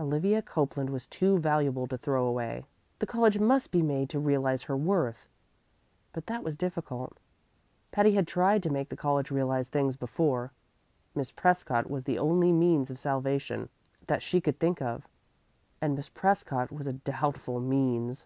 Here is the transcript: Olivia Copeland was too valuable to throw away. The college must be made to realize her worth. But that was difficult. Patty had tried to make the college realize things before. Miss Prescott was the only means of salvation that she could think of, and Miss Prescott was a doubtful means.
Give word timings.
Olivia 0.00 0.40
Copeland 0.40 0.88
was 0.88 1.06
too 1.06 1.38
valuable 1.38 1.86
to 1.88 1.98
throw 1.98 2.24
away. 2.24 2.64
The 3.00 3.06
college 3.06 3.38
must 3.38 3.70
be 3.70 3.82
made 3.82 4.08
to 4.08 4.18
realize 4.18 4.62
her 4.62 4.76
worth. 4.78 5.28
But 6.14 6.24
that 6.24 6.42
was 6.42 6.56
difficult. 6.56 7.18
Patty 7.92 8.12
had 8.12 8.26
tried 8.26 8.62
to 8.62 8.70
make 8.70 8.88
the 8.88 8.96
college 8.96 9.30
realize 9.30 9.68
things 9.68 9.94
before. 9.94 10.52
Miss 11.14 11.30
Prescott 11.32 11.90
was 11.90 12.04
the 12.04 12.18
only 12.18 12.50
means 12.50 12.90
of 12.90 12.98
salvation 12.98 13.68
that 14.06 14.22
she 14.22 14.40
could 14.40 14.58
think 14.58 14.80
of, 14.80 15.06
and 15.82 15.94
Miss 15.94 16.08
Prescott 16.08 16.72
was 16.72 16.86
a 16.86 16.94
doubtful 16.94 17.60
means. 17.60 18.24